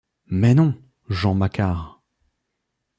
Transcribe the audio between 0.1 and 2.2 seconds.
Mais non, Jean Macquart.